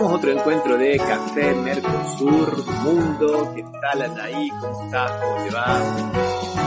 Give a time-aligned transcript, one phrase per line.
[0.00, 3.52] Comenzamos otro encuentro de Café Mercosur Mundo.
[3.54, 4.48] ¿Qué tal Anaí?
[4.48, 5.12] ¿Cómo estás?
[5.12, 5.66] ¿Cómo te va?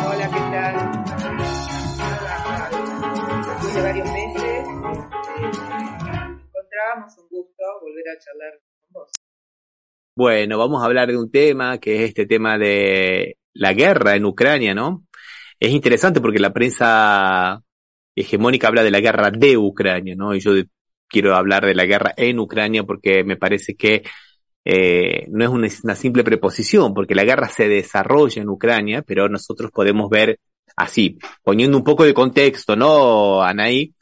[0.07, 0.75] Hola, ¿qué tal?
[3.47, 4.63] Después de varios meses, eh,
[6.45, 9.09] encontrábamos un gusto volver a charlar con vos.
[10.15, 14.25] Bueno, vamos a hablar de un tema que es este tema de la guerra en
[14.25, 15.07] Ucrania, ¿no?
[15.59, 17.63] Es interesante porque la prensa
[18.15, 20.35] hegemónica habla de la guerra de Ucrania, ¿no?
[20.35, 20.53] Y yo
[21.07, 24.03] quiero hablar de la guerra en Ucrania porque me parece que
[24.65, 29.71] eh, no es una, simple preposición, porque la guerra se desarrolla en Ucrania, pero nosotros
[29.71, 30.39] podemos ver
[30.75, 33.93] así, poniendo un poco de contexto, ¿no, Anaí?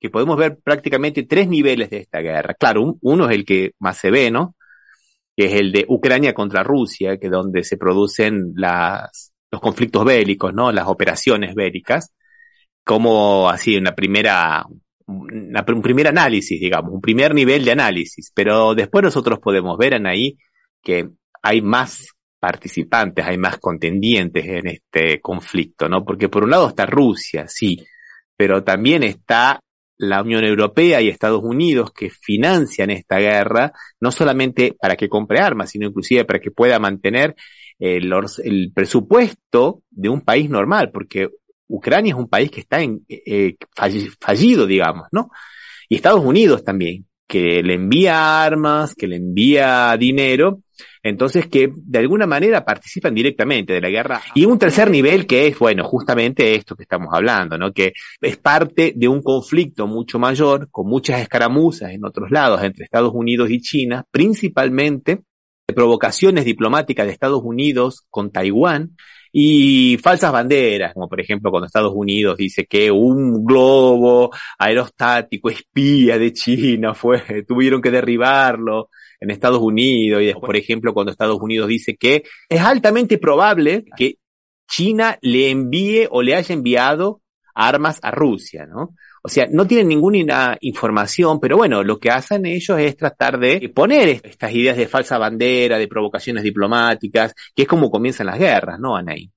[0.00, 2.54] Que podemos ver prácticamente tres niveles de esta guerra.
[2.54, 4.56] Claro, un, uno es el que más se ve, ¿no?
[5.36, 10.04] Que es el de Ucrania contra Rusia, que es donde se producen las, los conflictos
[10.04, 10.72] bélicos, ¿no?
[10.72, 12.12] Las operaciones bélicas,
[12.84, 14.64] como así una primera,
[15.06, 20.36] un primer análisis, digamos, un primer nivel de análisis, pero después nosotros podemos ver ahí
[20.82, 21.08] que
[21.42, 22.08] hay más
[22.40, 26.04] participantes, hay más contendientes en este conflicto, ¿no?
[26.04, 27.84] Porque por un lado está Rusia, sí,
[28.36, 29.60] pero también está
[29.98, 35.40] la Unión Europea y Estados Unidos que financian esta guerra, no solamente para que compre
[35.40, 37.34] armas, sino inclusive para que pueda mantener
[37.78, 38.12] el,
[38.44, 41.30] el presupuesto de un país normal, porque
[41.68, 43.56] Ucrania es un país que está en, eh,
[44.20, 45.30] fallido, digamos, ¿no?
[45.88, 50.60] Y Estados Unidos también, que le envía armas, que le envía dinero,
[51.02, 54.20] entonces que de alguna manera participan directamente de la guerra.
[54.34, 57.72] Y un tercer nivel que es, bueno, justamente esto que estamos hablando, ¿no?
[57.72, 62.84] Que es parte de un conflicto mucho mayor, con muchas escaramuzas en otros lados entre
[62.84, 65.20] Estados Unidos y China, principalmente
[65.74, 68.96] provocaciones diplomáticas de Estados Unidos con Taiwán,
[69.38, 76.18] y falsas banderas, como por ejemplo cuando Estados Unidos dice que un globo aerostático espía
[76.18, 78.88] de China fue, tuvieron que derribarlo
[79.20, 83.84] en Estados Unidos, y después, por ejemplo, cuando Estados Unidos dice que es altamente probable
[83.96, 84.16] que
[84.66, 87.20] China le envíe o le haya enviado
[87.54, 88.94] armas a Rusia, ¿no?
[89.26, 93.68] O sea, no tienen ninguna información, pero bueno, lo que hacen ellos es tratar de
[93.74, 98.78] poner estas ideas de falsa bandera, de provocaciones diplomáticas, que es como comienzan las guerras,
[98.78, 99.28] ¿no, Anaí?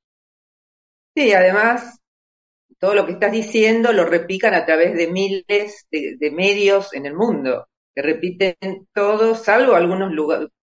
[1.16, 2.00] Sí, además,
[2.78, 7.16] todo lo que estás diciendo lo repican a través de miles de, medios en el
[7.16, 8.56] mundo, que repiten
[8.94, 10.14] todos, salvo algunos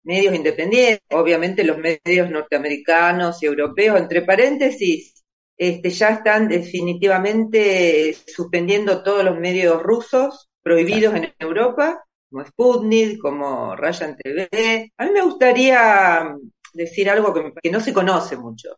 [0.04, 5.24] medios independientes, obviamente los medios norteamericanos y europeos, entre paréntesis,
[5.56, 13.74] este, ya están definitivamente suspendiendo todos los medios rusos prohibidos en Europa, como Sputnik, como
[13.76, 14.92] Rayan TV.
[14.98, 16.34] A mí me gustaría
[16.74, 18.76] decir algo que, no se conoce mucho.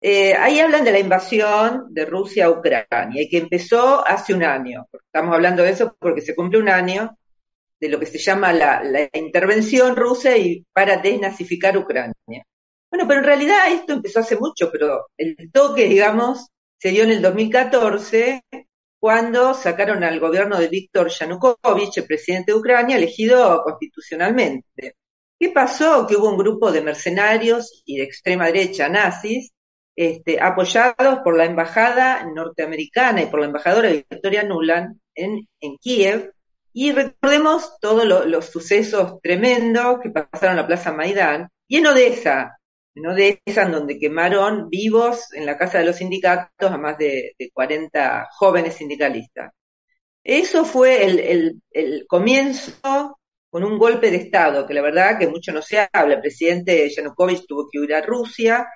[0.00, 4.44] Eh, ahí hablan de la invasión de Rusia a Ucrania y que empezó hace un
[4.44, 4.86] año.
[4.92, 7.16] Estamos hablando de eso porque se cumple un año
[7.80, 12.44] de lo que se llama la, la intervención rusa y para desnazificar Ucrania.
[12.96, 16.48] Bueno, pero en realidad esto empezó hace mucho, pero el toque, digamos,
[16.78, 18.42] se dio en el 2014
[18.98, 24.96] cuando sacaron al gobierno de Víctor Yanukovych, el presidente de Ucrania, elegido constitucionalmente.
[25.38, 26.06] ¿Qué pasó?
[26.06, 29.52] Que hubo un grupo de mercenarios y de extrema derecha nazis,
[29.94, 36.32] este, apoyados por la embajada norteamericana y por la embajadora Victoria Nuland en, en Kiev,
[36.72, 42.56] y recordemos todos los sucesos tremendos que pasaron en la Plaza Maidán, y en Odessa,
[42.96, 46.98] no de esa en donde quemaron vivos en la casa de los sindicatos a más
[46.98, 49.52] de, 40 jóvenes sindicalistas.
[50.24, 53.18] Eso fue el, comienzo
[53.50, 56.14] con un golpe de Estado, que la verdad que mucho no se habla.
[56.16, 58.66] El presidente Yanukovych tuvo que huir a Rusia,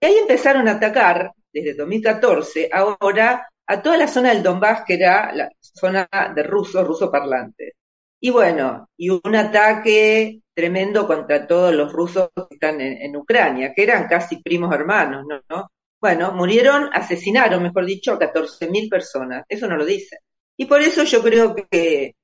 [0.00, 4.94] y ahí empezaron a atacar, desde 2014, ahora a toda la zona del Donbass, que
[4.94, 7.74] era la zona de rusos, ruso parlantes.
[8.20, 13.84] Y bueno, y un ataque tremendo contra todos los rusos que están en, Ucrania, que
[13.84, 15.70] eran casi primos hermanos, ¿no?
[16.00, 19.44] Bueno, murieron, asesinaron, mejor dicho, a 14.000 personas.
[19.48, 20.18] Eso no lo dicen.
[20.56, 22.16] Y por eso yo creo que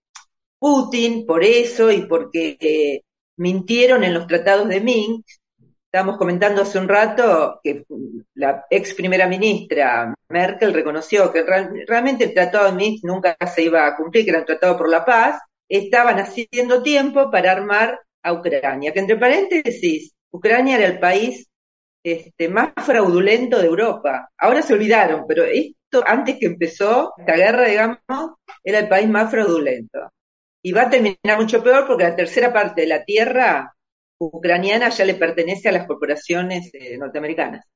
[0.58, 3.02] Putin, por eso y porque eh,
[3.36, 5.28] mintieron en los tratados de Minsk,
[5.86, 7.84] estábamos comentando hace un rato que
[8.34, 11.44] la ex primera ministra Merkel reconoció que
[11.86, 14.88] realmente el tratado de Minsk nunca se iba a cumplir, que era un tratado por
[14.88, 15.38] la paz,
[15.68, 21.46] estaban haciendo tiempo para armar a Ucrania, que entre paréntesis, Ucrania era el país
[22.02, 24.28] este, más fraudulento de Europa.
[24.38, 27.98] Ahora se olvidaron, pero esto antes que empezó esta guerra, digamos,
[28.62, 30.10] era el país más fraudulento.
[30.62, 33.74] Y va a terminar mucho peor porque la tercera parte de la tierra
[34.18, 37.66] ucraniana ya le pertenece a las corporaciones eh, norteamericanas.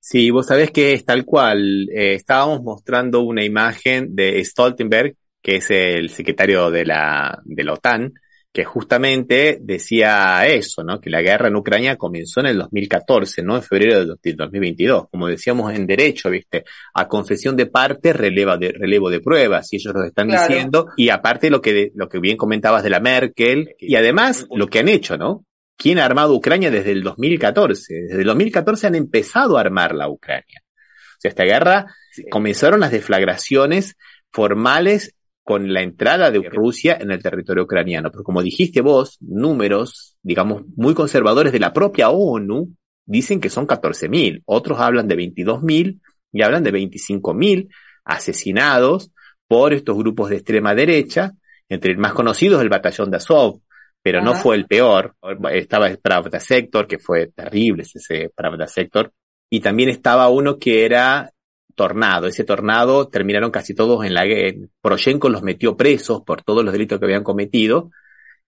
[0.00, 1.88] Sí, vos sabés que es tal cual.
[1.90, 7.72] Eh, estábamos mostrando una imagen de Stoltenberg, que es el secretario de la, de la
[7.74, 8.12] OTAN,
[8.52, 11.00] que justamente decía eso, ¿no?
[11.00, 15.08] Que la guerra en Ucrania comenzó en el 2014, no en febrero del 2022.
[15.10, 16.64] Como decíamos en derecho, ¿viste?
[16.94, 20.88] A confesión de parte, releva de, relevo de pruebas, y ellos lo están diciendo.
[20.96, 24.80] Y aparte lo que, lo que bien comentabas de la Merkel, y además lo que
[24.80, 25.44] han hecho, ¿no?
[25.76, 27.94] ¿Quién ha armado Ucrania desde el 2014?
[28.08, 30.62] Desde el 2014 han empezado a armar la Ucrania.
[30.64, 31.94] O sea, esta guerra
[32.30, 33.96] comenzaron las deflagraciones
[34.30, 35.14] formales
[35.48, 38.10] con la entrada de Rusia en el territorio ucraniano.
[38.10, 42.68] Pero como dijiste vos, números, digamos, muy conservadores de la propia ONU
[43.06, 44.42] dicen que son 14.000.
[44.44, 46.00] Otros hablan de 22.000
[46.32, 47.70] y hablan de 25.000
[48.04, 49.10] asesinados
[49.46, 51.32] por estos grupos de extrema derecha.
[51.70, 53.62] Entre el más conocidos el batallón de Azov,
[54.02, 55.14] pero no fue el peor.
[55.50, 59.14] Estaba el Pravda Sector, que fue terrible ese Pravda Sector.
[59.48, 61.32] Y también estaba uno que era
[61.78, 62.26] tornado.
[62.26, 64.66] Ese tornado terminaron casi todos en la guerra.
[64.82, 67.90] Poroshenko los metió presos por todos los delitos que habían cometido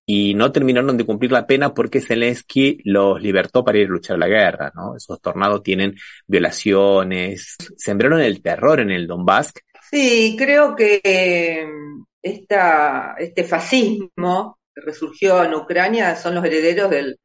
[0.05, 4.19] y no terminaron de cumplir la pena porque Zelensky los libertó para ir a luchar
[4.19, 4.97] la guerra, ¿no?
[4.97, 5.95] Esos tornados tienen
[6.27, 9.53] violaciones, sembraron el terror en el Donbass.
[9.89, 17.17] Sí, creo que em, esta, este fascismo que resurgió en Ucrania son los herederos del,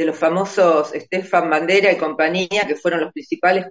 [0.00, 3.66] de los famosos Stefan Bandera y compañía, que fueron los principales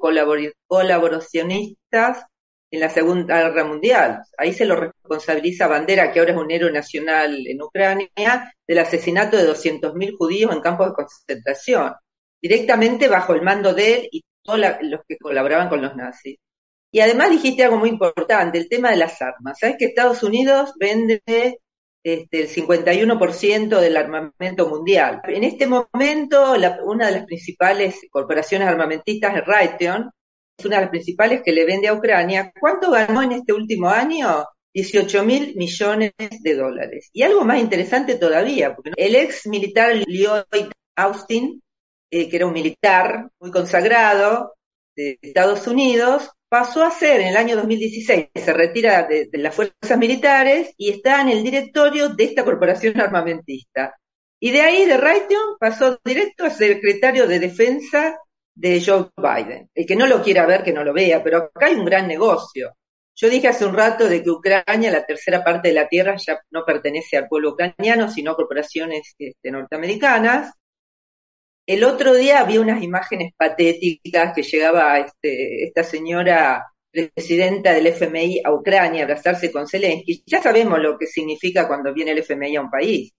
[0.68, 2.24] colaboracionistas
[2.70, 4.22] en la Segunda Guerra Mundial.
[4.38, 9.38] Ahí se lo responsabiliza Bandera, que ahora es un héroe nacional en Ucrania, del asesinato
[9.38, 11.96] de 200.000 judíos en campos de concentración,
[12.40, 16.38] directamente bajo el mando de él y todos los que colaboraban con los nazis.
[16.92, 19.58] Y además dijiste algo muy importante, el tema de las armas.
[19.60, 21.24] ¿Sabes que Estados Unidos vende
[22.14, 25.22] este, el 51% del armamento mundial.
[25.26, 30.10] En este momento, una de las principales corporaciones armamentistas es Raytheon,
[30.58, 32.52] es una de las principales que le vende a Ucrania.
[32.60, 34.46] ¿Cuánto ganó en este último año?
[34.74, 37.10] 18 mil millones de dólares.
[37.14, 41.62] Y algo más interesante todavía, porque el ex militar Lloyd Austin,
[42.12, 44.54] eh, que era un militar muy consagrado
[44.96, 49.98] de Estados Unidos, pasó a ser en el año 2016, se retira de, las fuerzas
[49.98, 53.96] militares y está en el directorio de esta corporación armamentista.
[54.40, 58.18] Y de ahí, de Raytheon, pasó directo a secretario de defensa
[58.56, 59.70] de Joe Biden.
[59.74, 62.08] El que no lo quiera ver, que no lo vea, pero acá hay un gran
[62.08, 62.74] negocio.
[63.16, 66.42] Yo dije hace un rato de que Ucrania, la tercera parte de la tierra, ya
[66.52, 70.54] no pertenece al pueblo ucraniano, sino a corporaciones este, norteamericanas.
[71.70, 78.42] El otro día había unas imágenes patéticas que llegaba este, esta señora presidenta del FMI
[78.44, 80.24] a Ucrania a abrazarse con Zelensky.
[80.26, 83.14] Ya sabemos lo que significa cuando viene el FMI a un país.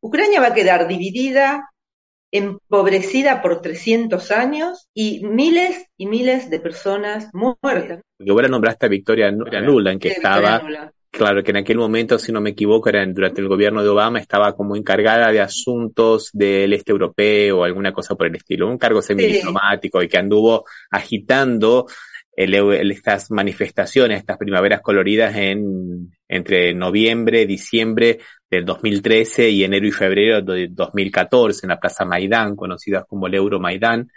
[0.00, 1.70] Ucrania va a quedar dividida,
[2.32, 8.02] empobrecida por 300 años y miles y miles de personas muertas.
[8.18, 12.30] Yo voy a nombrar a Victoria Nuland, que estaba Claro, que en aquel momento, si
[12.30, 16.72] no me equivoco, era durante el gobierno de Obama, estaba como encargada de asuntos del
[16.72, 21.86] este europeo o alguna cosa por el estilo, un cargo semidiplomático y que anduvo agitando
[22.36, 28.18] estas manifestaciones, estas primaveras coloridas en entre noviembre, diciembre
[28.50, 33.34] del 2013 y enero y febrero de 2014 en la Plaza Maidán, conocidas como el
[33.34, 34.10] Euromaidán,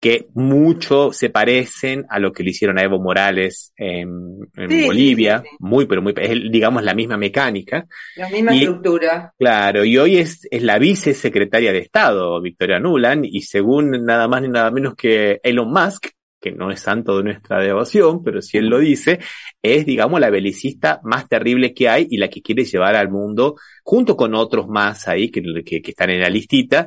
[0.00, 4.38] que mucho se parecen a lo que le hicieron a Evo Morales en,
[4.86, 7.86] Bolivia, muy, pero muy, es digamos la misma mecánica.
[8.16, 9.32] La misma estructura.
[9.36, 14.42] Claro, y hoy es, es la vicesecretaria de Estado, Victoria Nuland, y según nada más
[14.42, 18.58] ni nada menos que Elon Musk, que no es santo de nuestra devoción, pero si
[18.58, 19.18] él lo dice,
[19.60, 23.56] es, digamos, la belicista más terrible que hay y la que quiere llevar al mundo,
[23.82, 26.86] junto con otros más ahí que, que, que están en la listita,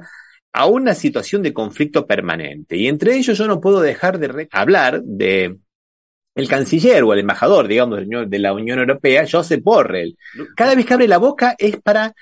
[0.54, 2.78] a una situación de conflicto permanente.
[2.78, 5.58] Y entre ellos yo no puedo dejar de hablar de
[6.34, 10.18] el canciller o el embajador, digamos, de la Unión Europea, Josep Borrell.
[10.56, 12.14] Cada vez que abre la boca es para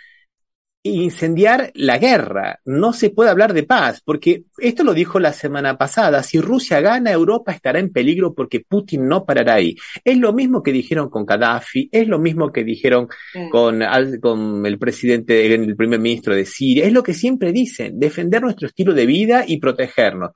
[0.84, 2.60] incendiar la guerra.
[2.66, 6.24] No se puede hablar de paz, porque esto lo dijo la semana pasada.
[6.24, 9.76] Si Rusia gana, Europa estará en peligro porque Putin no parará ahí.
[10.04, 13.08] Es lo mismo que dijeron con Gaddafi, es lo mismo que dijeron
[13.52, 13.82] con,
[14.22, 16.86] con el presidente, el primer ministro de Siria.
[16.86, 20.32] Es lo que siempre dicen, defender nuestro estilo de vida y protegernos.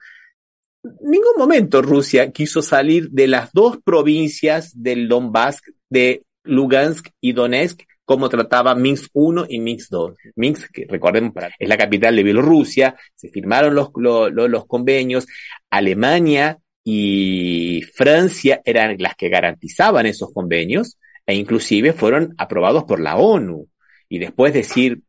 [0.84, 7.84] Ningún momento Rusia quiso salir de las dos provincias del Donbass, de Lugansk y Donetsk,
[8.14, 10.32] cómo trataba Minsk I y Minsk II.
[10.36, 15.26] Minsk, que recordemos, es la capital de Bielorrusia, se firmaron los, los, convenios,
[15.72, 23.16] Alemania y Francia eran las que garantizaban esos convenios e inclusive fueron aprobados por la
[23.16, 23.68] ONU.
[24.08, 25.00] Y después decir,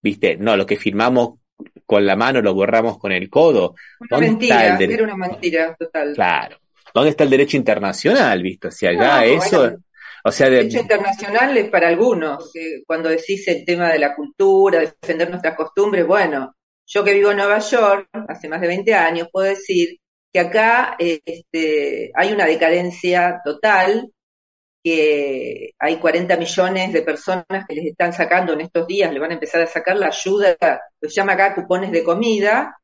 [0.00, 1.40] viste, no, lo que firmamos
[1.84, 3.74] con la mano lo borramos con el codo.
[3.98, 6.14] Una mentira, era una mentira total.
[6.14, 6.58] Claro.
[6.94, 8.70] ¿Dónde está el derecho internacional, visto?
[8.70, 9.78] Si allá eso...
[10.24, 10.60] O sea, de...
[10.60, 12.52] hecho internacional es para algunos,
[12.86, 16.54] cuando decís el tema de la cultura, defender nuestras costumbres, bueno,
[16.86, 19.98] yo que vivo en Nueva York hace más de 20 años, puedo decir
[20.32, 24.10] que acá este, hay una decadencia total,
[24.82, 29.30] que hay 40 millones de personas que les están sacando en estos días, le van
[29.30, 30.56] a empezar a sacar la ayuda,
[31.00, 32.76] lo llama acá cupones de comida,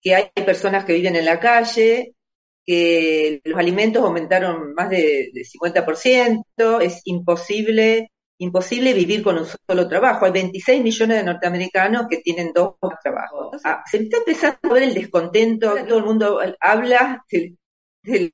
[0.00, 2.14] que hay personas que viven en la calle,
[2.64, 8.08] que los alimentos aumentaron más de, de 50%, es imposible
[8.42, 10.24] imposible vivir con un solo trabajo.
[10.24, 13.60] Hay 26 millones de norteamericanos que tienen dos trabajos.
[13.64, 18.32] Ah, se está empezando a ver el descontento, todo el mundo habla de,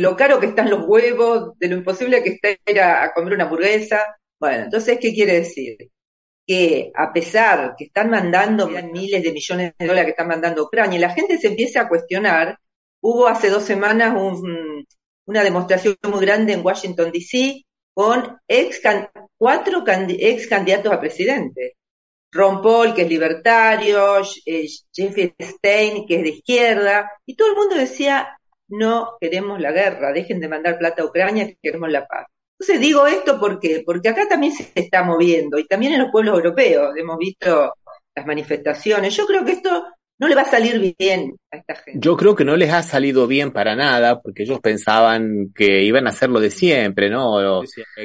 [0.00, 3.44] lo caro que están los huevos, de lo imposible que está ir a, comer una
[3.44, 4.16] hamburguesa.
[4.38, 5.76] Bueno, entonces, ¿qué quiere decir?
[6.46, 10.98] Que a pesar que están mandando miles de millones de dólares que están mandando Ucrania,
[10.98, 12.58] la gente se empieza a cuestionar,
[13.00, 14.14] hubo hace dos semanas
[15.26, 17.64] una demostración muy grande en Washington, D.C.,
[17.94, 18.80] con ex,
[19.36, 21.76] cuatro ex candidatos a presidente.
[22.32, 27.56] Ron Paul, que es libertario, eh, Jeffrey Stein, que es de izquierda, y todo el
[27.56, 28.38] mundo decía,
[28.68, 32.26] no queremos la guerra, dejen de mandar plata a Ucrania, queremos la paz.
[32.58, 36.36] Entonces digo esto porque, porque acá también se está moviendo, y también en los pueblos
[36.36, 37.74] europeos hemos visto
[38.14, 39.16] las manifestaciones.
[39.16, 39.84] Yo creo que esto
[40.20, 41.98] no le va a salir bien a esta gente.
[41.98, 46.06] Yo creo que no les ha salido bien para nada, porque ellos pensaban que iban
[46.06, 47.62] a hacer lo de siempre, ¿no?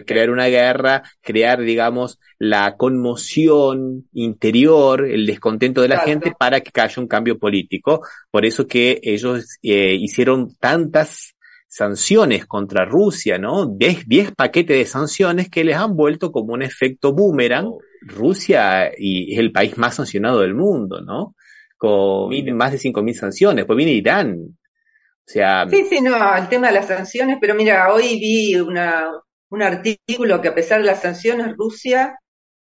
[0.08, 6.72] crear una guerra, crear, digamos, la conmoción interior, el descontento de la gente para que
[6.80, 8.02] haya un cambio político.
[8.32, 11.36] Por eso que ellos eh, hicieron tantas
[11.68, 13.66] sanciones contra Rusia, ¿no?
[13.66, 17.68] Diez, paquetes de sanciones que les han vuelto como un efecto boomerang.
[17.68, 17.80] Oh.
[18.08, 21.36] Rusia y es el país más sancionado del mundo, ¿no?
[21.77, 24.38] Con más de 5.000 sanciones, pues viene Irán.
[24.38, 29.10] O sea, sí, sí, no, el tema de las sanciones, pero mira, hoy vi una,
[29.50, 32.20] un artículo que a pesar de las sanciones, Rusia,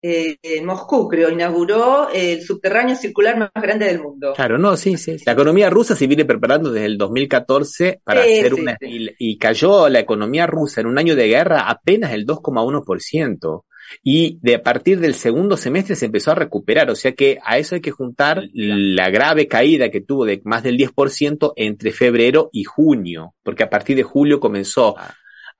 [0.00, 4.32] eh, en Moscú, creo, inauguró el subterráneo circular más grande del mundo.
[4.34, 5.16] Claro, no, sí, sí.
[5.26, 8.78] La economía rusa se viene preparando desde el 2014 para hacer una...
[8.80, 13.64] Y, y, cayó la economía rusa en un año de guerra apenas el 2,1%
[14.02, 17.58] y de a partir del segundo semestre se empezó a recuperar, o sea que a
[17.58, 22.50] eso hay que juntar la grave caída que tuvo de más del 10% entre febrero
[22.52, 24.96] y junio, porque a partir de julio comenzó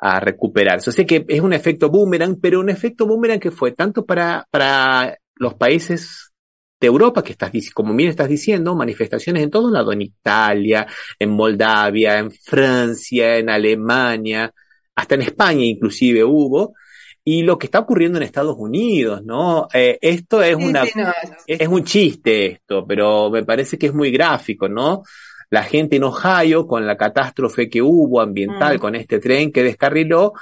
[0.01, 0.91] a recuperarse.
[0.91, 4.47] O sea que es un efecto boomerang, pero un efecto boomerang que fue tanto para,
[4.51, 6.33] para los países
[6.81, 10.87] de Europa, que estás, como bien estás diciendo, manifestaciones en todo lado, en Italia,
[11.19, 14.53] en Moldavia, en Francia, en Alemania,
[14.95, 16.75] hasta en España inclusive hubo,
[17.31, 19.69] y lo que está ocurriendo en Estados Unidos, ¿no?
[19.75, 20.85] Eh, esto es una,
[21.47, 25.03] Es, un chiste esto, pero me parece que es muy gráfico, ¿no?
[25.51, 28.81] La gente en Ohio con la catástrofe que hubo ambiental mm.
[28.81, 30.33] con este tren que descarriló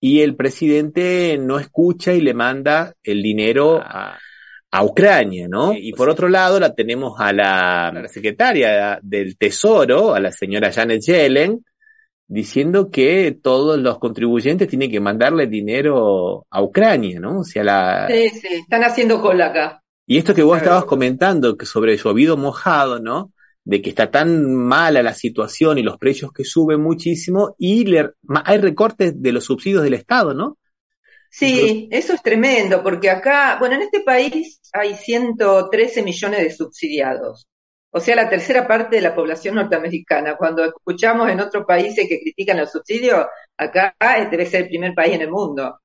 [0.00, 4.18] y el presidente no escucha y le manda el dinero a,
[4.72, 5.72] a Ucrania, ¿no?
[5.72, 10.32] Y por otro lado la tenemos a la, a la secretaria del Tesoro, a la
[10.32, 11.64] señora Janet Yellen,
[12.26, 17.40] diciendo que todos los contribuyentes tienen que mandarle dinero a Ucrania, ¿no?
[17.40, 18.06] O sea, la...
[18.08, 19.82] Sí, sí, están haciendo cola acá.
[20.06, 23.32] Y esto que vos estabas comentando, que sobre llovido mojado, ¿no?
[23.64, 27.84] De que está tan mala la situación y los precios que suben muchísimo y
[28.44, 30.58] hay recortes de los subsidios del Estado, ¿no?
[31.30, 37.46] Sí, eso es tremendo, porque acá, bueno, en este país hay 113 millones de subsidiados
[37.94, 40.36] o sea, la tercera parte de la población norteamericana.
[40.36, 43.94] Cuando escuchamos en otros países que critican los subsidios, acá
[44.30, 45.78] debe ser el primer país en el mundo.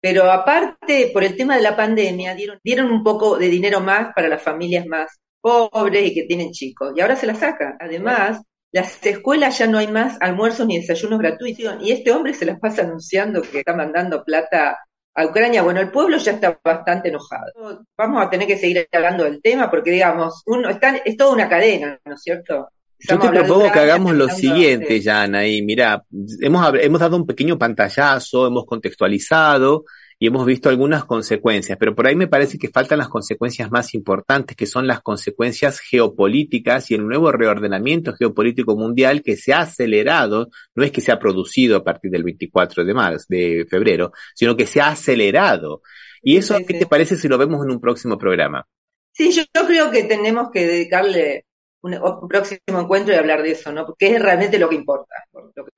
[0.00, 4.12] Pero aparte, por el tema de la pandemia, dieron, dieron un poco de dinero más
[4.12, 6.92] para las familias más pobres y que tienen chicos.
[6.96, 7.76] Y ahora se la sacan.
[7.78, 8.42] Además,
[8.72, 11.76] las escuelas ya no hay más almuerzos ni desayunos gratuitos.
[11.80, 14.78] Y este hombre se las pasa anunciando que está mandando plata
[15.14, 17.84] a Ucrania, bueno, el pueblo ya está bastante enojado.
[17.96, 21.48] Vamos a tener que seguir hablando del tema porque, digamos, uno está, es toda una
[21.48, 22.68] cadena, ¿no es cierto?
[22.98, 26.04] Yo te propongo que hagamos lo siguiente, Jan, y mira,
[26.40, 29.84] hemos, hemos dado un pequeño pantallazo, hemos contextualizado,
[30.22, 33.92] y hemos visto algunas consecuencias, pero por ahí me parece que faltan las consecuencias más
[33.92, 39.62] importantes, que son las consecuencias geopolíticas y el nuevo reordenamiento geopolítico mundial que se ha
[39.62, 44.12] acelerado, no es que se ha producido a partir del 24 de marzo, de febrero,
[44.36, 45.82] sino que se ha acelerado.
[46.22, 48.64] Y eso, ¿qué te parece si lo vemos en un próximo programa?
[49.10, 51.46] Sí, yo, creo que tenemos que dedicarle
[51.80, 51.98] un,
[52.28, 53.84] próximo encuentro y hablar de eso, ¿no?
[53.84, 55.16] Porque es realmente lo que importa.
[55.32, 55.72] Lo que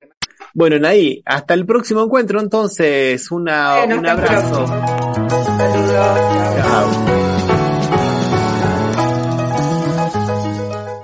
[0.55, 3.29] bueno, Naí, hasta el próximo encuentro entonces.
[3.29, 4.65] Una, un abrazo.
[5.57, 6.19] Saludos.
[6.57, 7.04] Chao.